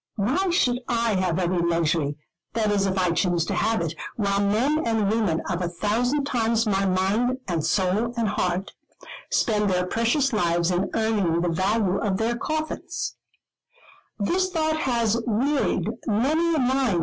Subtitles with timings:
[0.15, 2.15] Why should I have every luxury,
[2.53, 6.23] that is if I choose to have it, while men and women of a thousand
[6.25, 8.71] times my mind, and soul, and heart,
[9.29, 13.15] spend their precious lives in earning the value of their coffins?